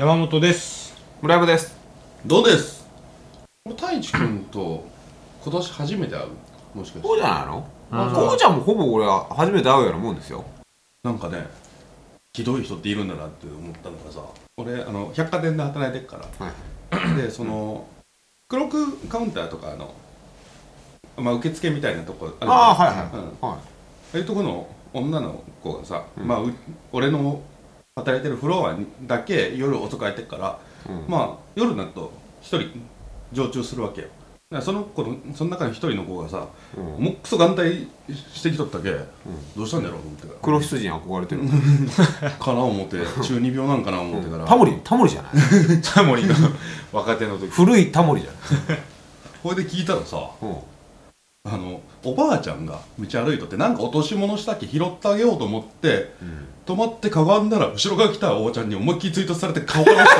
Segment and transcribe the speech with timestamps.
[0.00, 0.96] 山本です。
[1.20, 1.76] 村山です。
[2.24, 2.88] どうです？
[3.68, 4.82] 太一君と
[5.44, 6.78] 今年初めて会う？
[6.78, 7.06] もしかして。
[7.06, 7.68] こうじゃないの？
[7.92, 8.14] うん。
[8.14, 10.42] こうちゃんもほぼ俺は初めて会うようなもんですよ。
[11.02, 11.46] なんかね
[12.32, 14.22] ひどい人っているんだなって思ったのがさ
[14.56, 16.18] 俺あの百貨店で働いてるか
[16.90, 17.86] ら、でその
[18.48, 19.94] クロックカウンターとかあの
[21.18, 23.20] まあ受付みたいなとこあるじゃんああはいはいうん。
[23.46, 23.58] はあ
[24.14, 26.26] あいうとこの女の子がさ、うん。
[26.26, 26.54] まあう
[26.90, 27.42] 俺の
[28.00, 31.08] 働いてるフロアにだけ夜遅く帰ってっから、い、うん。
[31.08, 32.70] まあ夜になると一人
[33.32, 34.08] 常駐するわけよ。
[34.60, 37.04] その子のその中に一人の子がさうん。
[37.04, 38.90] もっくそ眼帯してきとったけ、
[39.56, 40.26] どうしたんだろうと思って。
[40.42, 41.42] 黒羊に憧れてる。
[42.40, 45.32] かな思って中二病なんかな思ってから、タモリタモリじゃない。
[45.82, 46.34] タモリの
[46.92, 47.46] 若手の時。
[47.48, 48.32] 古いタモリじゃ
[48.72, 48.80] ない。
[49.42, 50.56] ほいで聞いたらさうん。
[51.44, 56.12] あのおばあちゃんが道歩いとってなんか落とし物したっけ拾ってあげようと思って
[56.66, 60.16] 止まってかがんだら後ろから来たおばちゃんに思いっきりツイートされて顔から落ち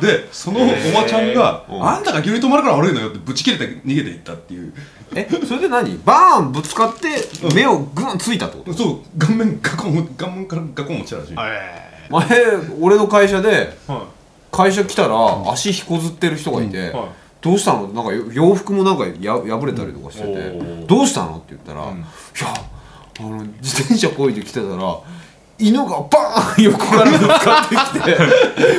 [0.06, 1.82] でそのおばちゃんが「へー。
[1.82, 4.72] あんたが急に止まるから悪いのよ」ってぶち切れて逃げていったっていう。
[5.14, 5.98] えそれで何？
[6.04, 7.08] バーンぶつかって
[7.54, 8.72] 目をグンついたってこと？
[8.72, 11.34] そう顔面ガコン顔面からガコン落ちたらしい。
[11.38, 12.26] え前
[12.80, 14.04] 俺の会社でー、は
[14.52, 15.16] 会社来たら
[15.50, 16.92] 足引こずってる人がいて、いはい
[17.46, 17.86] どうしたの？
[17.88, 21.36] なんか洋服もなんかや破れたりとかしてて、どうしたの？
[21.36, 21.98] って言ったら、うん。
[21.98, 22.06] いや
[23.20, 25.00] あの自転車こいで来てたら
[25.58, 28.16] 犬がバーン横からぶつかってきて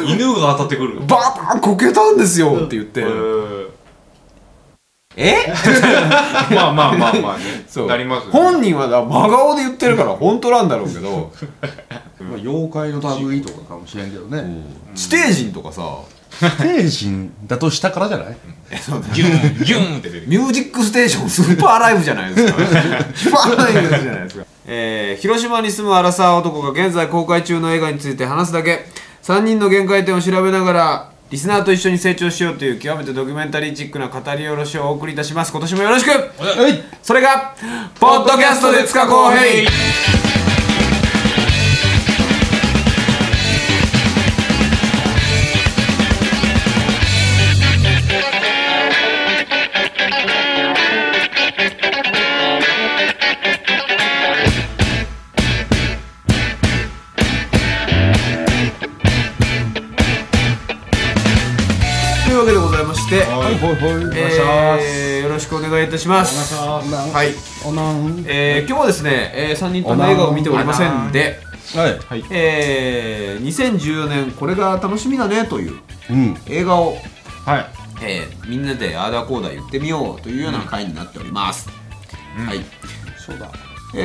[0.12, 1.00] 犬が当たってくる。
[1.08, 3.70] バーンこけたんですよって言って、えー。
[5.16, 5.54] え？
[6.54, 7.64] まあまあまあまあね。
[7.68, 7.88] そう。
[7.88, 8.40] なりますよね。
[8.40, 11.32] 本人はだ真顔で言ってるから本当なんだろうけど、
[12.20, 14.44] まあ、妖怪の類とかかもしれんけどね、
[14.94, 15.82] 地底人とかさ
[16.30, 18.38] ステージンだとしたからじゃない？
[19.14, 22.60] ギュンギュンって出てミュージックステーションスーパーライブじゃないですか。
[23.16, 28.86] スーパーライブじゃないですか、えー、広島に住むアラサー男が現在公開中の映画について話すだけ。
[29.24, 35.52] 3人の限界点を調べながらリスナーと一緒に成長しようという極めてドキュメンタリーチックな語り下ろしをお送りいたします。
[35.52, 36.12] 今年もよろしく。
[36.12, 36.82] はい。
[37.04, 37.56] それが
[38.00, 39.70] ポッドキャストで塚公平
[63.58, 67.34] はいほいほいえー、よろしくお願いいたしますはい
[67.68, 71.40] おなんえー、今日はですね、えー、3人とも映画を見ておりませんで、
[71.76, 75.80] はいえー、2014年これが楽しみだねという
[76.12, 76.98] うん映画を、
[77.46, 77.66] はい
[78.04, 81.68] えー、みんなであーだこーだ言ってみようというような回になっております、
[82.38, 82.60] はい
[83.18, 83.52] そうだ
[83.96, 84.00] え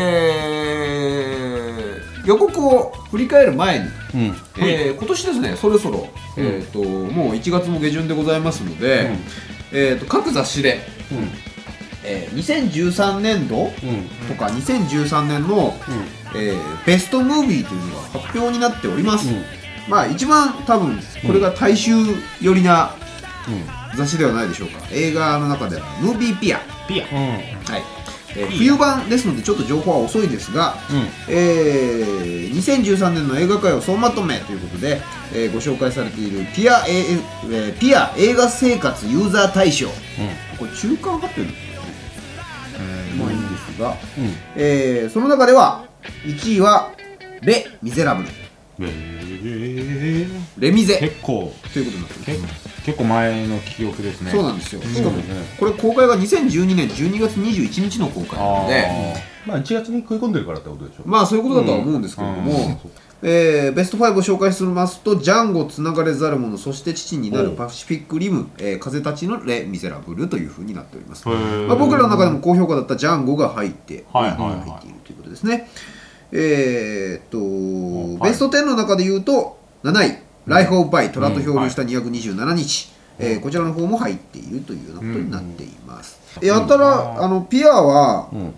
[2.00, 4.36] ー、予告を振り返る前に、うん。
[4.58, 9.10] えー、今年ですねそろそろ、えー、ともう1月も下旬でございますので、
[9.72, 10.80] えー、と各雑誌で、
[12.04, 13.70] えー、2013年度うん
[14.28, 15.74] とか2013年の、
[16.34, 19.42] えーベストムービーというのが発表になっております、うん。
[19.88, 21.92] まあ一番多分これが大衆
[22.40, 22.94] 寄りな
[23.96, 24.80] 雑誌ではないでしょうか。
[24.90, 27.06] 映画の中ではムービーピア、ピア。
[27.06, 27.14] うん。
[27.64, 28.01] はい
[28.36, 30.76] えー冬版ですのでちょっと情報は遅いですが、
[31.28, 35.00] えー2013年の映画界を総まとめということで、
[35.34, 39.88] えーご紹介されているピア,、えーえーピア映画生活ユーザー大賞。
[40.58, 41.72] これ中間発表ですね。
[43.18, 44.34] まあいいんですが、うん。
[44.56, 45.84] えーその中では
[46.24, 46.90] 1位は
[47.42, 48.28] 「レ・ミゼラブル」
[48.80, 50.26] え
[50.58, 50.98] レミゼ。
[50.98, 51.54] 結構。
[51.72, 54.30] ということになってます結結構前の記憶ですね。
[54.30, 54.82] そうなんですよ。
[54.82, 55.22] しかも
[55.58, 59.32] これ公開が2012年12月21日の公開なので。
[59.46, 61.02] まあ1月に食い込んでるからってことでしょ。
[61.04, 62.80] まあそういうことだとは思うんですけれども、
[63.22, 71.34] えーベスト5を紹介しますと「ジャンゴつながれざる者そして父になるパシフィックリム、えー風たちのレ・ミゼラブル」というふうになっております、ま
[71.74, 74.68] あ、僕らの中でも高評価だったジャンゴが入って、はいはいはい。
[74.68, 75.68] 入っているということですね。
[76.32, 78.30] えーっと、はい。
[78.30, 88.54] ベスト10の中で言うと7位「ライフ・オブ・バイ」トラと漂流した227日、えーこちらの方も入っているというようなことになっています、やたらあのピアは、ん。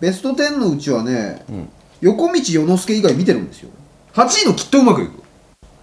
[0.00, 1.68] ベスト10のうちはね、ん。
[2.00, 3.70] 横道世之助以外見てるんですよ。
[4.14, 5.22] 8位のきっとうまくいく。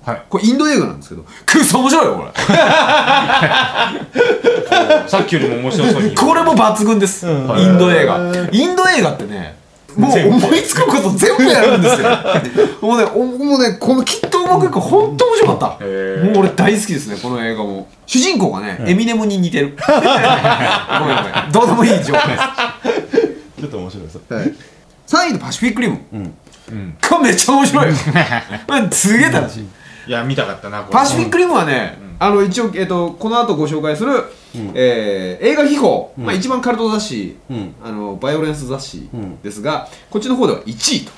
[0.03, 0.23] はい。
[0.29, 1.25] これインド映画なんですけど。
[1.45, 2.31] くそ面白いよこれ。
[5.07, 6.15] さっきよりも面白そうに。
[6.15, 8.17] これも抜群です、インド映画。
[8.51, 9.55] インド映画ってね
[9.95, 12.09] もう思いつくこと全部やるんですよ。
[12.81, 17.87] もうねおもうねこのきっとうまくいく本当面白かった、もう俺大好きですねこの映画も。
[18.05, 19.77] 主人公がね、エミネムに似てる。
[19.87, 21.51] ごめんごめん。
[21.51, 22.43] どうでもいい情報です。
[23.61, 24.53] ちょっと面白いそうはい、
[25.07, 26.35] 3位のパシフィックリム、ん。
[27.07, 27.93] これめっちゃ面白い。
[28.91, 29.67] すげえ楽しい
[30.05, 30.99] いや見たかったなこれ。
[30.99, 34.23] パシフィックリムはね、あの一応、えっとこの後ご紹介する、
[34.73, 37.75] えー映画秘宝、まあ、一番カルト雑誌、うん。
[37.83, 39.41] あのバイオレンス雑誌うん。
[39.41, 41.11] ですが、こっちの方では1位と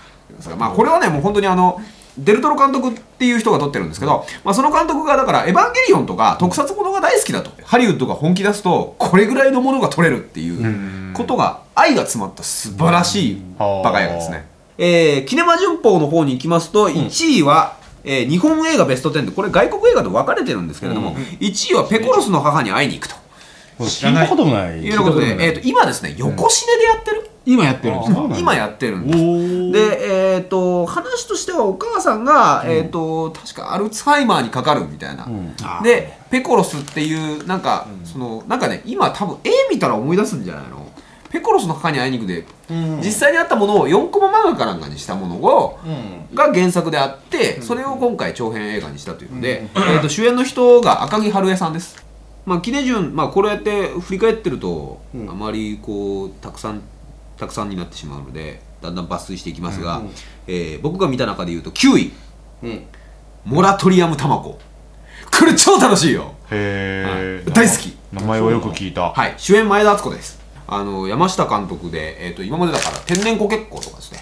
[0.58, 1.80] まあ、これはねもう本当にあの
[2.18, 7.52] デルトロ監督っていう人が撮ってるんですけど、まあ、その監督がだから「エヴァンゲリオン」とか特撮ものが大好きだと。
[7.64, 14.48] ハリウッドが本気出すとこれぐらいのものが撮れるっていうことが愛が詰まった素晴らしいバカ映画ですね。
[14.78, 23.16] えー、キネマ旬報の方に行きますと1位は、えー日本映画ベスト10でこれ外国映画と分かれてるんですけれども、1位はペコロスの母に会いに行くと。
[23.78, 24.78] 聞いたこともない。
[24.80, 28.40] いうようなことで、えー、と今ですね横シネでやってる、今やってるんですか？
[28.40, 29.20] 今やってるんです。
[29.20, 35.28] おでえっ、と話としてはお母さんが、えっ、と確かアルツハイマーにかかるみたいな、
[35.84, 40.85] でペコロスっていうなんか、そのなんかね今多分絵見たら思い出すんじゃないの？
[41.36, 42.46] ペコロスの母に会いに行くで、
[43.04, 45.78] 実際にあったものを4コマ漫画かなんかにしたものを、
[46.34, 52.02] が原作であってそれを今回長編映画にしたというので、えー、と主演の人が赤木春恵さんです。
[52.46, 56.82] まあキネジュン、まあ、これやって振り返ってると、あまりこうたくさん
[57.36, 60.04] たくさんになってしまうのでだんだん抜粋していきますが、
[60.48, 62.14] えー僕が見た中で言うと9位
[62.64, 62.86] うん。
[63.44, 64.58] モラトリアムタマコ
[65.38, 66.34] これ超楽しいよ。
[66.50, 67.98] へえ大好き。
[68.14, 69.12] 名前をよく聞いた。
[69.12, 69.34] はい。
[69.36, 74.20] 主演前田敦子ですあの山下監督で、えー、と今までだから天然コ結構とかですね。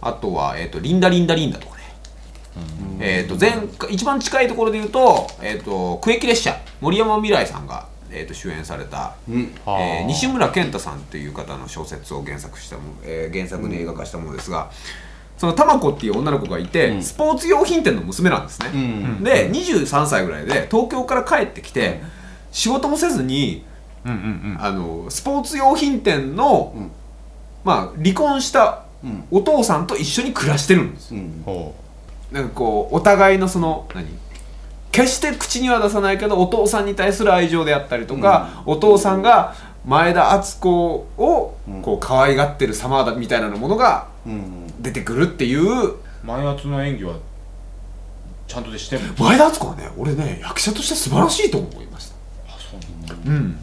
[0.00, 1.82] あとは、えーと「リンダリンダリンダ」とかね。
[2.98, 3.52] えー、と前
[3.90, 9.54] 一番近いところで言うと「えー、と区域列車」森山未来さんが、えー、と主演された、うん。
[9.66, 14.70] えー西村健太さんっていう方の小説を原作したもの、えー原作に映画化したものですが、
[15.36, 19.22] その玉子っていう女の子がいて、スポーツ用品店の娘なんですね、ん。
[19.22, 22.00] で23歳ぐらいで東京から帰ってきて、
[22.52, 23.64] 仕事もせずに
[24.10, 26.74] うんうんあのスポーツ用品店の、
[27.64, 29.24] まあ離婚したうん。
[29.30, 31.42] お父さんと一緒に暮らしてるんですうんうん。
[31.44, 31.74] ほ
[32.32, 34.06] なんかこうお互いのその何？
[34.90, 39.54] 決して口には出さないけどお父さんに対する愛情であったりとか、お父さんが
[39.84, 40.70] 前田敦子
[41.18, 45.90] をこう可愛がってる様だみたいなものがうん出てくるっていう。
[45.90, 47.16] う前圧の演技は
[48.48, 49.14] ちゃんとでしてるの？
[49.18, 52.14] 前田敦子はね俺ね役者として素晴らしいと思いました。
[52.48, 53.30] あそうなんだ。
[53.30, 53.58] うん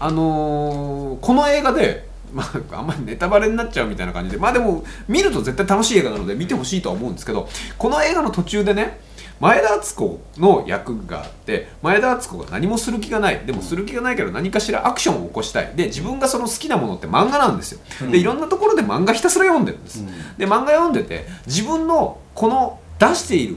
[0.00, 7.48] あのーこの映画でまあ、あんまりネタバレになっちゃうみたいな感じでまあでも見ると絶対楽しい映画なので見てほしいとは思うんですけど
[7.78, 9.00] この映画の途中でね
[9.40, 13.38] 前田敦子の役があって前田敦子が何もする気がない。
[13.46, 15.72] でもする気がないけど何かしらアクションを起こしたい。
[15.76, 17.80] で自分がその好きなものって漫画なんですよ。
[18.10, 20.04] でいろんなところで漫画ひたすら読んでるんです。
[20.36, 23.56] で漫画読んでて自分のこの出している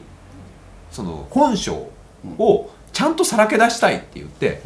[0.91, 1.89] その本性
[2.37, 4.61] をちゃんとさらけ出したいって言って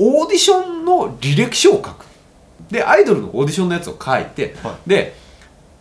[0.00, 2.06] オーディションの履歴書を書く。
[2.70, 5.14] でアイドルのオーディションのやつを書いて、はで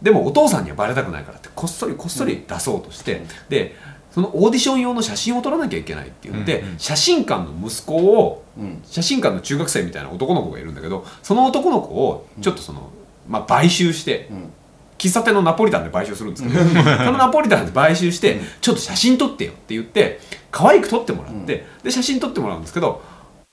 [0.02, 3.76] でもお父さんにはバレたくないからってこっそりこっそり出そうとして、で
[4.12, 8.82] そのオーディション用の写真を撮らなきゃいけないって言って、うんうん写真館の息子をうん。
[8.84, 12.90] 写真館の中学生みたいな男の子がいるんだけどその男の子をちょっとその、
[13.28, 14.50] まあ、買収して、うん。
[14.98, 20.20] 喫茶店のナポリタンで買収するんですけど そのナポリタンで買収して、ちょっと写真撮ってよって言って
[20.52, 23.02] 可愛く撮ってもらって、で写真撮ってもらうんですけど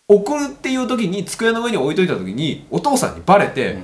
[0.09, 3.79] 送るっていう時に机の上に置いといた時にお父さんにバレて、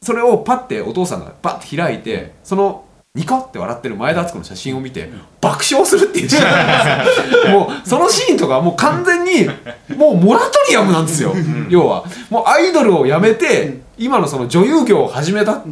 [0.00, 5.10] それをパッてお父さんがパッて開いてそのニコって笑ってる前田敦子の写真を見て
[5.40, 7.52] 爆笑するっていうシーンなんですよ。
[7.60, 9.48] もうそのシーンとかもう完全に
[9.96, 11.34] もうモラトリアムなんですよ。
[11.68, 12.04] 要は。
[12.30, 15.62] もうアイドルをやめて今のその女優業を始めた。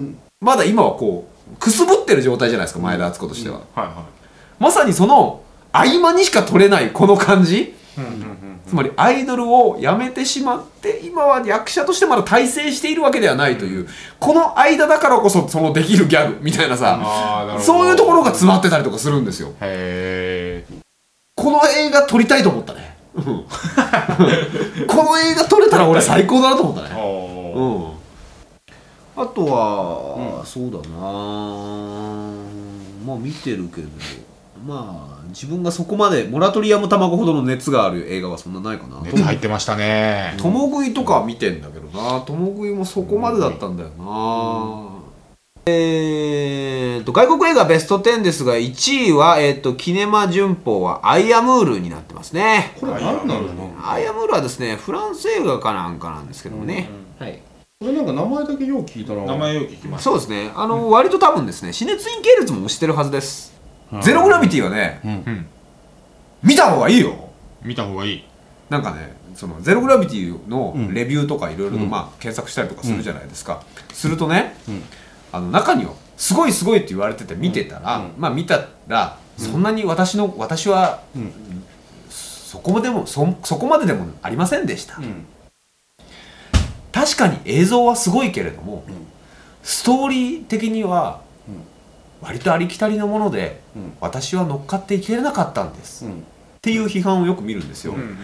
[0.40, 3.60] まだ今はこうくすぶってる状態じゃないですか前田敦子としては。
[3.74, 3.92] はいは
[4.58, 5.40] まさにその
[5.72, 7.58] 合間にしか撮れないこの感じ。
[7.58, 13.88] いうんうんうんつまりアイドルを辞めてしまって今は役者としてまだ大成しているわけではないという
[14.18, 19.50] この間だからこそそのできるギャグみたいなさそういうところが詰まってたりとかするんですよ。
[19.60, 20.80] へえ
[21.34, 22.96] この映画撮りたいと思ったね。
[23.14, 23.24] うん
[24.86, 27.00] この映画撮れたら俺最高だなと思ったね。
[27.54, 27.90] うん。
[29.16, 30.96] あとは、そうだな
[33.04, 33.88] まあ見てるけど
[34.66, 39.00] まあ自分がそこまでモラトリアム卵ほどの熱がある映画はそんなないかな。
[39.02, 40.34] 熱入ってましたね。
[40.38, 42.20] 共食いとかは見てんだけどな。
[42.20, 45.00] 共食いもそこまでだったんだよな、
[45.66, 52.74] えーと外国映画ベスト10ですが1位は、えー、とキネマ旬報はアイアムールになってますね。
[52.78, 56.88] これ何なのねアイアムールはですねフランス映画かなんかなんですけどもね、
[57.18, 57.40] はい、
[57.80, 59.24] これなんか名前だけよう聞いたな。
[59.24, 60.52] 名前よく聞きますそうですね。
[60.54, 63.58] あの割と多分ですね死熱院系列も推してるはずです、
[64.02, 65.46] ゼログラビティはね、うん。
[66.42, 67.30] 見た方がいいよ。
[67.62, 68.24] 見た方がいい。
[68.68, 70.94] なんかねそのゼログラビティのうん。
[70.94, 74.82] レビューとかいろいろまあ検索したりとかするじゃないですか、するとね、うん。
[75.32, 78.12] あの中にはすごいすごいって言われてて見てたら、うん。
[78.16, 81.32] まあ見たらそんなに私の私は、ん。
[82.08, 85.24] そこまでもそそこまででもありませんでした、うん。
[86.92, 88.82] 確かに映像はすごいけれども、ん。
[89.62, 91.29] ストーリー的にはうん
[92.22, 93.92] 割とありきたりのもので、うん。
[94.00, 96.24] 私は乗っかっていけれなかったんです、っうん。
[96.60, 98.16] ていう批判をよく見るんですよ、うん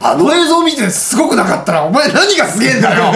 [0.00, 3.12] あの映像見てすごくなかったらお前何がすげえんだよ。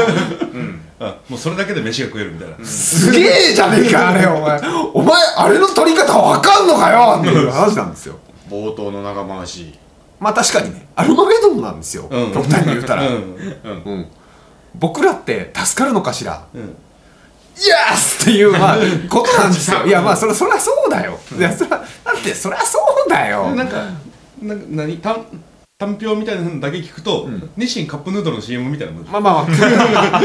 [1.00, 4.60] あもうそれだけで飯が食えるみたいな、 すげえじゃねえかあれお前。
[4.92, 8.16] お前あれの撮り方わかんのかよっていう話なんですよ。
[8.50, 9.78] 冒頭の長回し。
[10.20, 12.32] まあ確かにねアルマゲドンなんですよ、うん。
[12.32, 13.14] 極端に言うたら、うん。
[13.14, 14.06] うん。
[14.74, 16.44] 僕らって助かるのかしら？
[16.54, 16.76] うん
[17.56, 18.76] イエスっていう、まあ、
[19.08, 19.84] ことなんですよ。
[19.86, 21.18] いや、まあ、それ、そりゃそうだよ。
[21.36, 23.54] いや、そりゃ、だって、そりゃそうだよ。
[23.54, 23.84] なんか
[24.40, 24.96] なんか何？
[24.98, 25.24] 単
[25.78, 30.22] 単票みたいなのだけ聞くと、日清カップヌードルの CM みたいなもんまあまあまあ。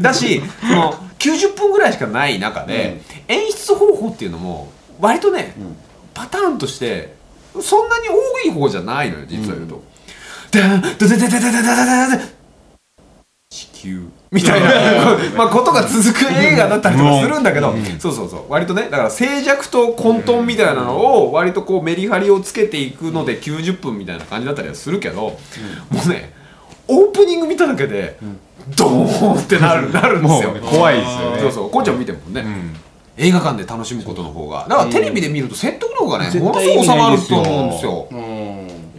[0.00, 5.76] だし、その、90分ぐらいしかない中で、演出方法っていうのも、割とね、ん
[6.14, 7.14] パターンとして、
[7.62, 9.82] そんなに多い方じゃないのよ、実は言うと。
[10.50, 12.37] でん、
[13.50, 14.08] 地球。
[14.30, 14.68] みたいな。
[15.36, 18.40] まあことが続く映画だったりとかするんだけど、そうそうそう。
[18.48, 25.38] 割とねだから静寂と混沌みたいなのを割とこうメリハリをつけていくので90分みたいな感じだったりはするけど、も
[26.04, 26.32] うね
[26.88, 28.18] オープニング見ただけで、
[28.76, 30.54] ドーンってなるなるんですよ。
[30.70, 31.38] 怖いですよね。
[31.40, 31.70] そうそう。
[31.70, 32.44] こんちゃん見てもね、
[33.16, 34.66] 映画館で楽しむことの方が。
[34.68, 38.08] だからテレビで見ると説得力がね、絶もの対すごく収まると思うんですすよ。
[38.10, 38.18] うん。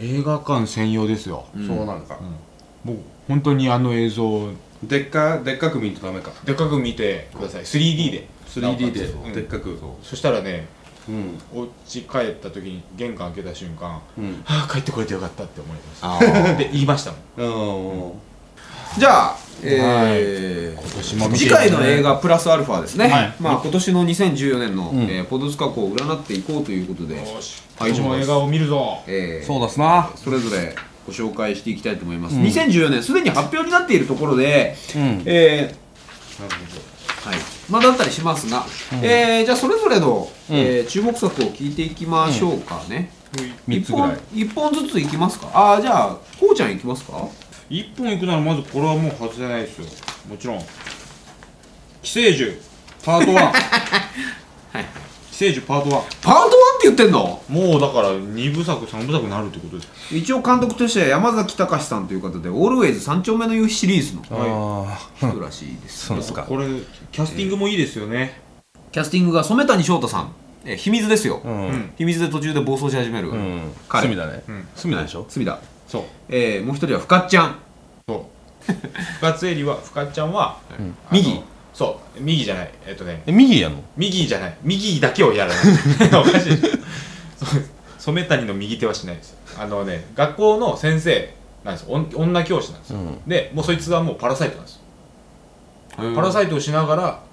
[0.02, 1.46] 映画館専用ですよ。
[1.68, 2.18] そうなんか、
[2.84, 2.98] もう
[3.30, 4.50] 本当にあの映像。
[4.84, 6.32] でっかでっかく見んとダメか。
[6.44, 7.62] でっかく見てください。
[7.64, 8.28] 3D で。
[8.48, 9.34] 3D でうん。
[9.34, 10.68] でっかくそしたらね
[11.08, 11.40] うん。
[11.54, 14.42] お家帰った時に玄関開けた瞬間うん。
[14.44, 17.18] はあ帰ってこれてよかったって思いまあしーたで言いましたも
[17.48, 18.10] ん。
[18.12, 18.30] うん
[18.98, 23.36] じゃあ、えー今年も見て次回の映画プラスアルファですね、はい。
[23.40, 25.02] まあ、今年の2014年の、ん。
[25.04, 27.62] えーポドツカコを占っていこうということで、よし。
[27.78, 29.04] はい今年も映画を見るぞ。
[29.06, 30.10] えーそうですな。
[30.16, 30.76] それぞれ
[31.10, 35.24] ご紹介していきたいと思います、2014年すでに発表になっているところで、うん。
[35.26, 35.80] えー
[37.30, 37.38] はい。
[37.70, 38.66] まあ、だったりしますが、
[39.04, 43.12] えーじゃあそれぞれの、えー注目作を聞いていきましょうかね、
[43.68, 44.18] 三つぐらい。
[44.34, 45.50] 一本一本ずついきますか？
[45.54, 47.28] ああじゃあこうちゃんいきますか？
[47.70, 49.86] 一本行くならまずこれはもう外せないですよ。
[50.30, 50.60] もちろん。
[52.02, 52.58] 寄生獣。
[53.04, 53.42] パート1寄
[55.40, 57.42] 生獣パート1パート1って言ってんの？
[57.48, 60.14] もうだから2部作3部作になるってことです。
[60.14, 66.08] 一応監督としては山崎隆さんという方で「オールウェイズ三丁目の夕日」シリーズのああ人らしいです。
[66.08, 66.44] そうですか。
[66.44, 66.68] これ
[67.14, 68.42] キャスティングもいいですよね、
[68.92, 70.34] キャスティングが染谷翔太さん、
[70.66, 71.52] えー秘密ですよ、うん。
[71.72, 73.72] ん秘密で途中で暴走し始める、うん。
[73.88, 74.08] 彼。
[74.10, 74.44] 隅田ね。
[74.46, 74.68] うん。
[74.76, 75.26] 隅田でしょ？
[75.30, 76.04] 隅田、そう。
[76.28, 77.56] えーもう一人は深っちゃん。
[78.10, 78.74] そう。
[79.20, 80.46] 深津絵里は深ちゃんは、ん。
[80.76, 81.42] あの右
[81.80, 82.22] そう。
[82.22, 82.72] 右じゃない。
[82.86, 83.24] えっとね。
[83.26, 83.82] え右やの？
[83.96, 84.58] 右じゃない。
[84.64, 85.64] 右だけをやらない。
[86.20, 87.64] おかしいそう。
[88.00, 91.34] 染谷の右手はしないですあのね学校の先生
[91.64, 93.22] なんですおん女教師なんですよ、うん。
[93.26, 94.82] でもうそいつはもうパラサイトなんですよ。
[96.16, 97.24] パライサイトをしながら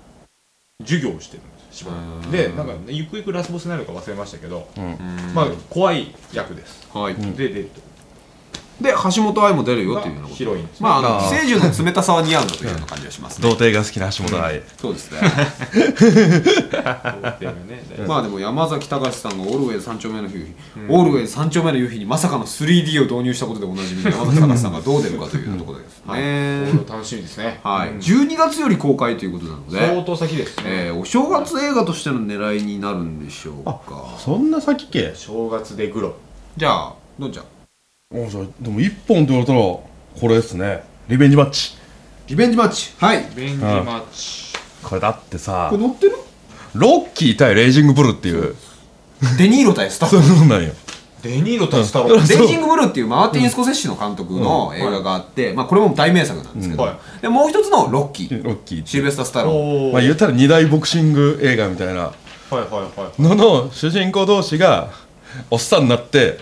[0.82, 4.96] 授業をしてるんですよしばらうんくでなんかゆくゆくラスボスになるか忘れましたけど、うん。
[5.34, 6.86] まあ怖い役です。
[6.92, 7.70] はい、んで出る
[8.80, 10.36] で橋本愛も出るよとっていうようなこと。
[10.36, 10.82] ヒロインです、ね。
[10.86, 13.48] まああの獣の冷たさは似合うんだというような感じがしますね。
[13.48, 15.20] 童貞が好きな橋本愛そうですね。
[18.06, 20.54] まあでも山崎隆さんがオールウェイズ三丁目の夕日、
[20.88, 26.20] オールウェイズ三丁目の夕日にまさかの 3D を導入したことでおなじみの山崎隆さんがどう出るかというところですはい。
[26.20, 34.14] ね、楽しみですねはい、うん12月より公開ということなので、相当先ですね、えーお正月映画としての狙いになるんでしょうか。
[34.18, 35.12] そんな先け？
[35.14, 36.14] 正月でグロ。
[36.56, 37.44] じゃあどんちゃん
[38.14, 39.84] おじゃあでも一本って言われたらこ
[40.28, 40.84] れですね。
[41.08, 41.74] リベンジマッチ。
[42.28, 42.94] リベンジマッチ。
[42.98, 43.26] はい。
[43.34, 44.56] ベンジマッチ。
[44.84, 46.12] これだってさこれ乗ってる？
[46.74, 48.54] ロッキー対レイジングブルーっていう。
[49.36, 50.72] デニーロ対スタッそうフなんよ。
[51.22, 56.88] デニーロ対スタロレーイジングブルーっていうマーティン・スコセッシの監督の映画があって、まあ、これも大名作なんですけど、うん。
[56.90, 57.22] はい。
[57.22, 58.44] でもう一つのロッキー。
[58.44, 59.56] ロッキーシルベスタ・スタローン。
[59.56, 59.92] おー。
[59.94, 62.02] まあ言ったら二大ボクシング映画みたいな。
[62.02, 62.12] は
[62.52, 63.20] いはいはい。
[63.20, 64.90] のの主人公同士が
[65.50, 66.38] おっさんになって、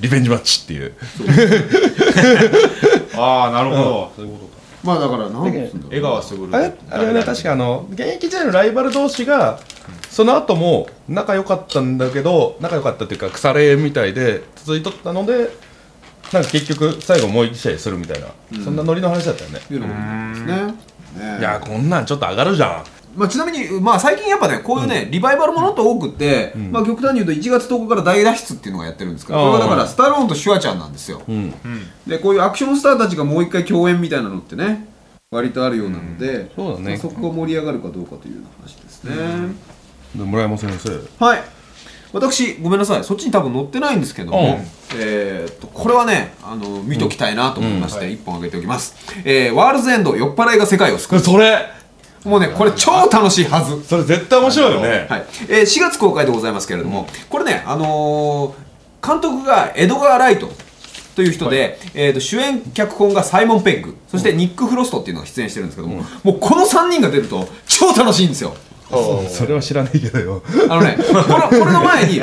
[0.00, 0.94] リベンジマッチっていう。
[3.16, 4.56] ああなるほど、そういうことか。
[4.84, 5.94] まあだから何つうんだろう。
[5.94, 6.74] 江川卓あれ？
[6.90, 9.58] あれはね確かあの現役時代のライバル同士が
[10.10, 15.50] その後も仲良かったんだけど仲良かったっていうか腐れみたいで続いとったので
[16.32, 18.28] なんか結局最後もう一試合するみたいな、
[18.64, 20.66] そんなノリの話だったよね、いうのもいいですね。
[20.66, 22.84] ねいやこんなんちょっと上がるじゃん
[23.16, 31.52] まあ、ちなみに、まあ、最近やっぱねこういうね、リバイバルものって多くって、まあ、極端に言うと1月10日から大脱出っていうのがやってるんですけどこれはだからスタローンとシュワちゃんなんですよ、うん。
[32.06, 34.88] でこういうアクションスターたちがもう一回共演みたいなのってね
[35.30, 36.90] 割とあるようなので、そうだね。
[36.90, 39.14] まあそこが盛り上がるかどうかという話ですね、
[40.14, 41.24] で村山先生。
[41.24, 41.42] はい。
[42.12, 43.04] 私ごめんなさい。
[43.04, 44.44] そっちに多分載ってないんですけども、うん。
[44.98, 48.12] えーっとこれはねあの見ときたいなと思いまして、うん。
[48.12, 48.94] 一本あげておきます、
[49.24, 51.18] えーワールズエンド酔っ払いが世界を救う。
[51.18, 51.68] それ
[52.26, 53.82] もうねこれ超楽しいはず。
[53.84, 55.06] それ絶対面白いよね。
[55.08, 55.26] はい。
[55.48, 58.66] えー4月公開でございますけれども、これね、あのー
[59.06, 60.50] 監督がエドガー・ライト
[61.14, 68.54] という人で、えー、と主演脚本がサイモン・ペッグそしてニック・フロストっていうのが出演してるんですけども、もうこの3人が出ると超楽しいんですよ
[68.90, 70.42] それは知らないけどよ。
[70.68, 72.20] あのねこのこれの前に、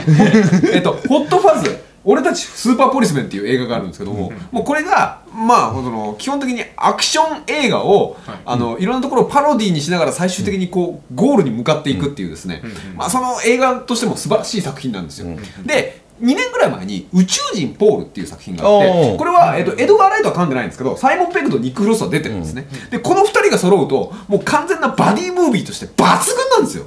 [0.74, 8.40] えっとホットファズ俺たちスーパーポリスメンっていう映画があるんですけども、もうこれがまあその基本的にアクション映画を、はい。
[8.46, 12.62] あのいろんなところをパロディにしながら最終的にこうゴールに向かっていくっていうですね、
[12.96, 15.28] まあ、その映画としても素晴らしい作品なんですよ、
[15.66, 26.86] で2年ぐらい前に「宇宙人ポール」っていう作品があってこれは、えっとエドガー・ライトは噛んでないんですけどサイモン・ペグとニック・フロストは出てるんですね、でこの2人が揃うともう完全なバディムービーとして抜群なんですよ、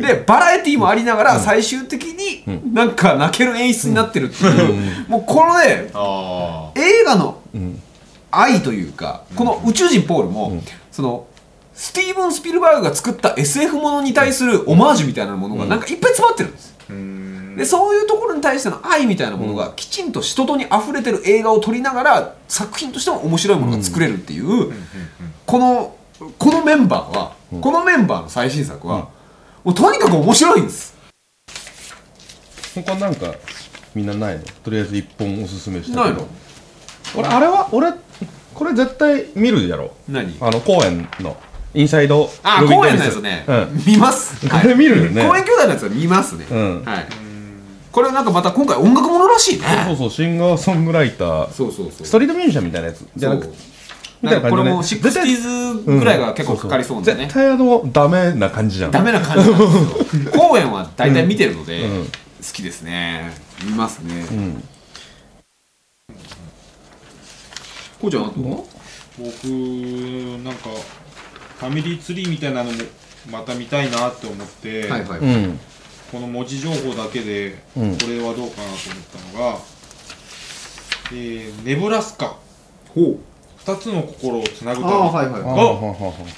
[0.00, 7.80] でバラエティーもありながら最終的になんか泣ける演出になってるっていう、もうこのねあ映画のん。
[8.36, 10.60] 愛というか、この宇宙人ポールも、
[10.90, 11.26] その
[11.72, 16.73] スティーブン・スピルバーグが作った SF ものに対するオマージュみたいなものがなんかいっぱい詰まってるんです、
[17.56, 24.72] でそういうところに対しての愛みたいなものがきちんと人とに溢れてる映画を撮りながら作品としても面白いものが作れるっていう、
[25.46, 25.96] この
[26.38, 29.08] このメンバーは、このメンバーの最新作は、
[29.64, 30.94] もうとにかく面白いんです。
[32.74, 33.34] 他なんか
[33.94, 34.42] みんなないの？
[34.62, 36.16] とりあえず一本おすすめしたないの？
[36.16, 36.28] けど
[37.16, 37.92] 俺あれは俺
[38.54, 39.92] これ絶対見るやろ。
[40.08, 40.36] 何？
[40.40, 41.36] あの公園の。
[41.76, 43.82] インサイドあ公園のやつね、うん。
[43.84, 44.48] 見ます。
[44.48, 45.26] これ見るよね。
[45.26, 46.84] 公園兄弟のやつは見ますね、うん。
[46.84, 47.06] はい
[47.94, 49.66] これなんかまた今回音楽ものらしいね。
[49.86, 51.48] そうそうシンガーソングライター。
[51.50, 52.06] そうそうそう。
[52.06, 53.06] ストリートミュージシャンみたいなやつ。
[53.14, 53.52] じゃなくそう。
[54.20, 55.14] みたいな感じでねなんかこれも
[55.84, 58.90] 60s ぐらいが結構かかりそうなんでね、絶対あのダメな感じじゃん。
[58.90, 60.32] ダメな感じなんですよ。
[60.34, 62.10] 公演は大体見てるので、うん好
[62.52, 63.32] きですね。
[63.62, 64.68] 見ますね、うん
[68.00, 69.44] こうちゃんあと僕
[70.42, 70.68] なんか
[71.60, 72.78] ファミリーツリーみたいなのも
[73.30, 75.60] また見たいなって思って、はいはい、うん
[76.14, 77.98] この文字情報だけでこうん。
[77.98, 79.58] れはどうかなと思ったのが、
[81.10, 82.36] えーネブラスカ。
[82.94, 83.18] ほう。
[83.58, 84.94] 二つの心をつなぐあため。
[84.94, 85.42] あはいはい。
[85.42, 86.34] はい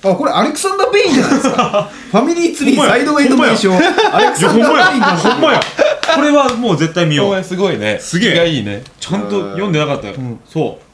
[0.00, 1.90] あこれアレクサンダー・ペインじゃないですか。
[2.10, 3.74] ファミリーツリーサイドウェイの名匠。
[3.74, 5.60] アレクサンダー・ペインがほんまや。
[6.14, 7.44] これはもう絶対見よう。
[7.44, 7.98] すごいね。
[8.00, 8.48] すげえ。
[8.48, 8.82] いいね。
[8.98, 10.40] ちゃんと読んでなかったよ、ん。
[10.50, 10.87] そう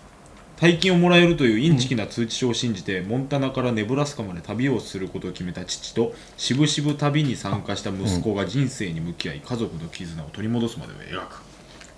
[0.64, 11.42] 大金をもらえるというインチキな通知書を信じて、モンタナからネブラスカまで旅をすることを決めた父としぶしぶ旅に参加した息子が人生に向き合い家族の絆を取り戻すまでを描く。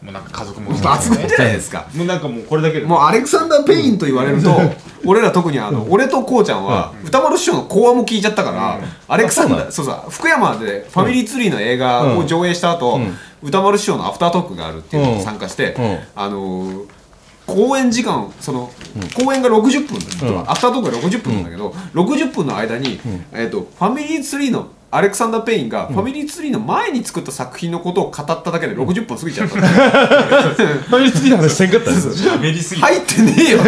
[0.02, 2.86] もうなんか家族も抜群じゃないですかもうなんかもうこれだけで。
[2.86, 4.50] もうアレクサンダー・ペインと言われると
[5.04, 12.98] 俺ら特にあの、俺とこうちゃんは、歌丸師匠の講話も聞いちゃったから、アレクサンダーそうそう福山でファミリーツリーの映画を上映した後、
[13.44, 15.98] 歌丸師匠のアフタートークがあるっていうのに参加して、うん。
[16.16, 16.95] あのー
[17.46, 18.70] 公演時間その、
[19.14, 19.98] 公演が60分。
[19.98, 20.50] だ、うん。
[20.50, 23.00] アフタートークが60分なんだけど、60分の間に、
[23.32, 33.58] えー、とファミリーツリーのアレクサンダー・ペインが、ファミリーツリーの前に作った作品のことを語っただけで60分過ぎちゃった、 ファミリーツリーの話せんかったよ喋りす入ってねえよ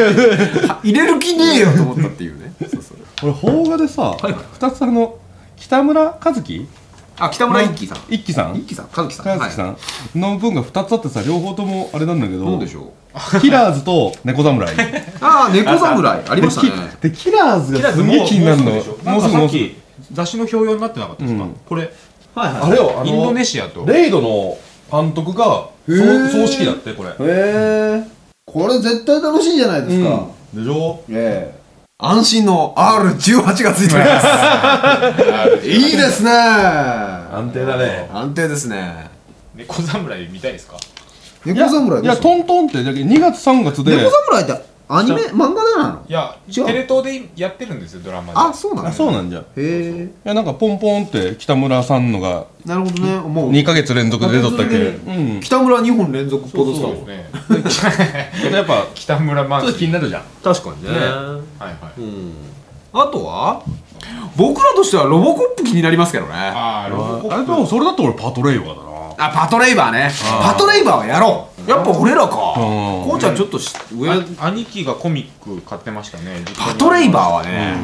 [0.83, 2.53] 入れる気ねえよと思ったっていうね。
[2.61, 2.99] そうそう。
[3.23, 4.17] 俺邦画でさ
[4.53, 5.19] 二つあの
[5.57, 6.69] 北村和樹
[7.21, 7.99] あ北村一輝さん。
[8.09, 8.57] 一輝さん？
[8.57, 9.39] 一輝さん和樹さん。
[9.39, 9.77] 和樹さん。
[10.15, 12.45] の分が2つあってさ両方ともあれなんだけど。
[12.45, 12.93] どうでしょ
[13.41, 14.75] キラーズと猫侍。
[15.21, 16.23] ああ猫侍。
[16.29, 16.97] ありましたね。
[17.01, 18.71] でキラーズがすげえ気になるの。
[18.73, 19.71] もうすぐでしょもうすぐ。
[20.13, 21.57] 雑誌の表用になってなかったですか、うん。
[21.69, 21.91] これ。
[22.35, 22.63] はいはい。
[22.63, 23.85] あれよインドネシアと。
[23.85, 24.57] レイドの
[24.91, 26.31] 監督がへー。
[26.31, 27.11] 総指揮だってこれ。
[27.11, 28.03] へえ
[28.47, 31.01] これ絶対楽しいじゃないですか、でしょ？
[31.11, 31.58] え
[32.01, 34.27] 安心の R18 がついております。
[35.67, 36.31] えいいですね。
[36.31, 38.09] 安定だね。
[38.13, 39.11] 安定ですね。
[39.57, 40.77] 猫侍見たいですか？
[41.45, 43.97] 猫侍いやトントンってだけ2月3月で。
[43.97, 45.23] 猫侍ってアニメ？
[45.27, 46.05] 漫画でなの？
[46.09, 46.67] いや違う？
[46.67, 48.33] テレ東でやってるんですよドラマで。
[48.35, 49.41] あそうなんあだそうなんじゃ。
[49.41, 50.09] いへえ。
[50.25, 53.17] やなんかポンポンって北村さんのがなるほどね。
[53.21, 55.41] もう2ヶ月連続で出とったっけあうん。
[55.41, 56.97] 北村2本連続ポッドスター。
[57.49, 58.51] そうですね。
[58.51, 60.23] やっぱ北村マンちょっと気になるじゃん。
[60.43, 60.91] 確かにね。
[60.91, 60.99] はい
[61.61, 62.01] はい。
[62.01, 62.33] うん。
[62.93, 63.63] あとは？
[64.37, 66.33] 僕らとしてはロボコップ気になりますけどね。
[66.33, 68.89] ああロボコあれでもそれだと俺パトレイバーだな。
[69.19, 70.11] あパトレイバーね。
[70.41, 72.37] パトレイバーはやろうやっぱ俺らか。
[72.57, 73.09] うん。
[73.09, 74.11] こうちゃんちょっとし上。
[74.11, 76.43] あ兄貴がコミック買ってましたね。
[76.59, 77.77] パトレイバーはね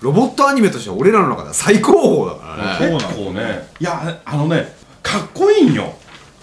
[0.00, 1.92] ロボットアニメとしては俺らの中では最高
[2.24, 2.90] 峰だからね。
[2.90, 3.68] そうなんですこうね。
[3.80, 5.82] いやあのねかっこいいんよ。
[5.84, 5.92] ロ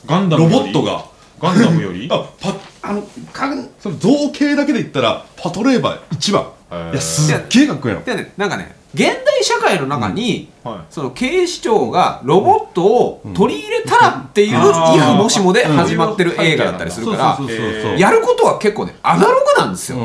[0.08, 0.56] ガンダムより。
[0.56, 1.06] ボットが。
[1.39, 2.08] ガンダムより？
[2.12, 3.01] あパあの
[3.34, 3.49] か
[3.80, 6.43] その造形だけで言ったらパトレイバー一番。
[6.71, 6.91] へー。
[6.91, 8.04] いやすっげえかっこいいの。
[8.04, 14.73] でねなんかね現代社会の中に、はその警視庁がロボットを取り入れたらっていう、うん。
[14.73, 14.95] あー。
[14.95, 19.97] if もしもで始まってる映画だったりするからやることは結構ねアナログなんですよ、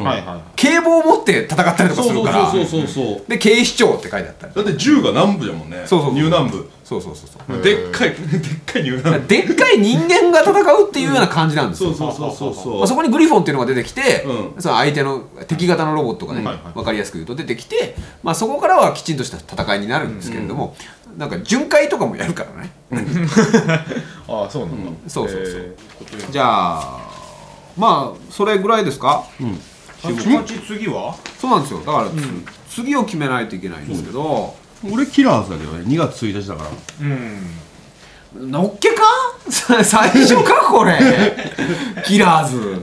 [0.56, 2.52] 警棒を持って戦ったりとかするから。
[3.28, 5.82] で警視庁って書いてあったりだって銃が南部じゃもんね。
[5.86, 6.14] そうそうそう。
[6.14, 7.62] 南部そうそうそうそう。
[7.62, 8.18] でっかい でっ
[8.66, 14.60] かいニュー南部でっかい人間が戦うっていうような感じなんですよ、そうそうそうそうまあ、そこにグリフォンっていうのが出てきて、うん。
[14.60, 20.74] その相手の敵型のロボットがね、はいはい分かりやすく言うと出てきて、まあ、そこからはきちんとした戦いになるんですけれども、
[21.16, 22.72] なんか巡回とかもやるからね。
[24.28, 25.44] ああそうなんだ、そうそうそう。
[25.46, 26.32] えー。
[26.32, 26.98] じゃあ
[27.76, 29.24] まあそれぐらいですか？
[30.02, 31.14] 八八次は？
[31.38, 31.80] そうなんですよ。
[31.80, 32.06] だから、
[32.68, 35.84] 次を決めないといけないんですけど、俺キラーズだけどね。
[35.86, 36.70] 2月1日だから。
[38.36, 38.50] うん。
[38.50, 39.02] のっけか？
[39.84, 40.98] 最初かこれ。
[42.06, 42.80] キラーズ。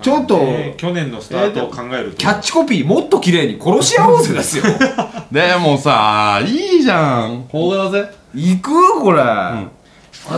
[0.00, 4.64] ちょっと、えー去年のスタートを考えると、キャッチコピーもっと綺麗に殺し合おうぜですよ。
[5.32, 7.48] でもさいいじゃん。
[7.50, 8.08] 邦画だぜ。
[8.34, 9.64] 行くこれ、あ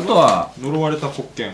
[0.06, 1.48] とは呪われた国権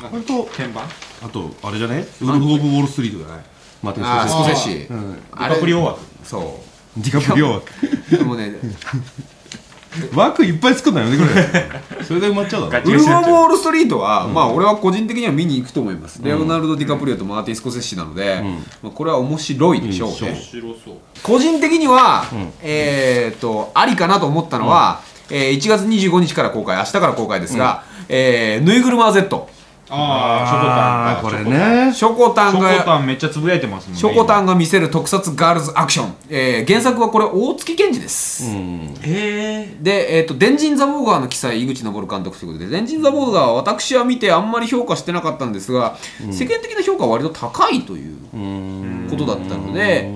[0.00, 0.82] なんかほんと鍵盤？
[1.24, 2.04] あとあれじゃね？
[2.20, 3.38] ウルフ・オブ・ウォール・ストリートじゃない？
[3.82, 5.12] マーティスコセッシシうん。
[5.14, 6.60] ディカプリオ枠そ
[6.96, 7.72] ディカプリオ枠
[8.12, 8.54] うでもね
[10.14, 12.04] 枠いっぱい作るのやめてくれ。
[12.04, 12.84] それで埋まっちゃうだろ。
[12.84, 18.42] ウルフ・オブ・ウォール・ストリートは、まあ俺は個人的には見に行くと思います、レオナルド・ディカプリオとマーティン・スコセッシなので、
[18.82, 20.94] まあ、これは面白いでしょうね、うん面白そう。
[21.22, 22.52] 個人的には、ん。
[22.62, 29.48] えーっとありかなと思ったのは、えー1月25日から公開明日から公開ですが、えーぬいぐるま Z
[29.88, 31.92] ああショコタンがこれね。
[31.92, 38.94] ショコタンショコがタンめっちゃつぶやいてますもんねショコタンが見せる特撮ガールズアクション、えー原作はこれ大月健二です、うん。
[39.04, 45.96] えで、えー、と電人ザ・ボーガーの記載井口昇監督ということで電人ザ・ボーガーは私は見てあんまり評価してなかったんですが、
[46.32, 49.08] 世間的な評価は割と高いといううん。
[49.10, 50.10] ことだったので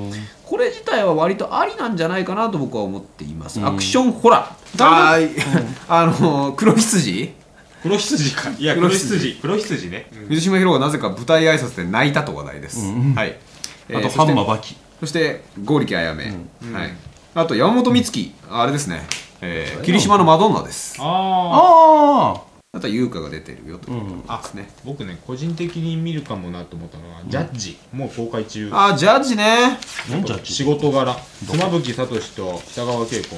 [0.44, 4.84] これ自体は割とありなんじゃないかなと僕は思っています、アクションホラー。
[4.84, 5.30] あー
[5.88, 7.32] あの黒羊
[7.82, 8.50] 黒羊か。
[8.58, 9.18] いや黒黒羊。
[9.18, 12.80] 羊黒羊ね、水島ヒロがなぜか舞台挨拶で泣いたと話題です、
[13.14, 13.36] はい、
[13.88, 14.76] えーあとハンマーバキ。
[15.00, 16.34] そして剛力あやめ、はい、
[17.34, 18.32] あと山本美月。
[18.50, 19.02] あれですね、
[19.40, 20.96] えー霧島のマドンナです。
[21.00, 27.76] あああああとは優香が出てるよということですね、僕ね個人的に見るかもなと思ったのは、ジャッジ。
[27.92, 28.70] もう公開中。
[28.72, 29.76] あジャッジね。
[30.08, 31.16] なんじゃっち仕事柄。
[31.50, 33.36] 妻夫木聡と北川景子。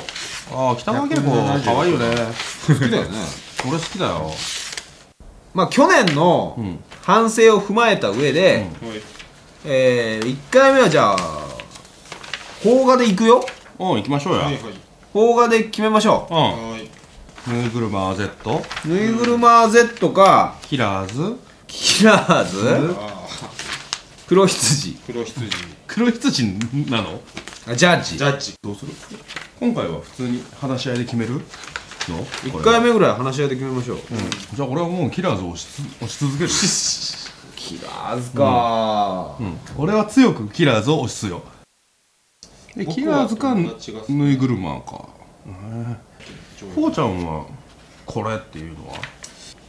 [0.55, 1.23] ああ北川景子
[1.65, 2.07] 可愛いよね。
[2.69, 3.09] 好きだよね
[3.67, 4.31] 俺好きだよ。
[5.55, 6.79] まあ去年のうん。
[7.03, 9.01] 反省を踏まえた上で、はい
[9.65, 11.19] え1回目はじゃあ
[12.63, 13.45] 邦画でいくよ。
[13.79, 14.41] うん行きましょうや。
[14.45, 14.63] はいはい。
[15.13, 16.33] 邦画で決めましょう。
[16.33, 16.37] ん。
[16.37, 16.89] はい。
[17.49, 21.37] ヌーグルマー Z うぬいぐるま Z かキラーズ。
[21.67, 22.95] キラーズ？
[22.99, 23.29] あ
[24.29, 24.91] 黒羊。
[24.91, 25.47] ー黒羊。
[25.89, 26.45] 黒羊
[26.89, 27.21] なの？
[27.67, 28.17] あジャッジ。
[28.17, 28.55] ジャッジ。
[28.63, 28.93] どうする？
[29.59, 31.41] 今回は普通に話し合いで決める？
[32.11, 33.99] の？1回目ぐらい話し合いで決めましょう、
[34.55, 36.51] じゃあ俺はもうキラーズを押しつ押し続ける
[37.57, 39.59] キラーズか、うん。
[39.79, 41.43] 俺は強くキラーズを押しつよ。
[42.77, 45.09] でキラーズかぬいぐるまか。
[46.75, 47.47] こうちゃんは
[48.07, 48.95] これっていうのは、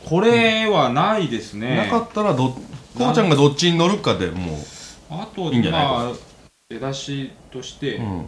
[0.05, 1.75] これはないですね。
[1.75, 4.57] なかったらどこうちゃんがどっちに乗るかでも
[5.09, 6.13] あといいんじゃないまあ
[6.69, 8.25] 出だしとして、う、うん、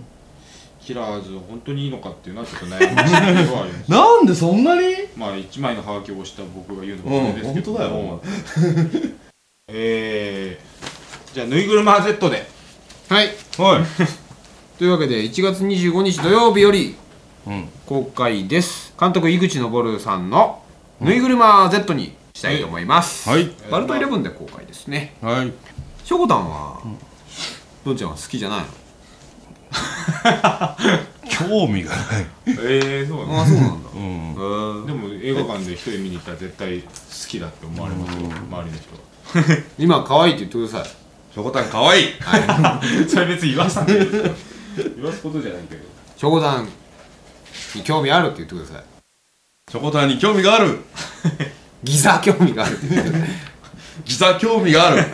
[0.85, 3.89] キラーズ本当にいいのかっていうのはちょっと悩ましいところはあります。
[3.91, 4.95] なんでそんなに？
[5.17, 8.21] まあ一枚のハガキを押した僕が言うのうもんあれですけども、本当だよ。
[9.69, 12.47] えー、じゃあぬいぐるま Z で。
[13.09, 13.27] はい。
[13.57, 13.83] はい、
[14.77, 16.95] というわけで1月25日土曜日より
[17.47, 18.93] うん、公開です。
[18.99, 20.63] 監督井口昇さんの
[20.99, 23.51] 「ぬいぐるま Z」にしたいと思います、はい。
[23.69, 25.15] バルトイレブンで公開ですね。
[25.21, 25.53] はい。
[26.03, 26.79] しょこたんは、
[27.85, 28.65] どんちゃんは好きじゃないの？
[31.29, 32.25] 興味がない。
[32.47, 33.39] えー、そうなんだ。
[33.39, 33.89] ああそうなんだ。
[33.93, 34.85] うん。
[34.85, 36.87] でも映画館で一人見に行ったら絶対好
[37.27, 38.25] きだって思われますよ。
[38.25, 41.33] 周りの人 今可愛いって言ってください。
[41.33, 42.03] しょこたんかわい。
[42.03, 42.07] い。
[43.09, 44.23] それ別に言わさないですよ
[44.95, 45.81] 言わすことじゃないけど。
[46.15, 46.69] しょこたん
[47.75, 49.71] に興味あるって言ってください。
[49.71, 50.79] しょこたんに興味がある。
[51.83, 53.29] ギザ興味があるって言ってください。
[54.05, 55.05] 実は興味がある。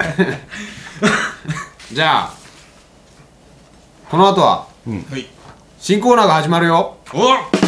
[1.91, 2.40] じゃあ
[4.11, 5.03] この後はうん。
[5.03, 5.25] はい。
[5.79, 6.97] 新コーナーが始まるよ。
[7.13, 7.60] おっ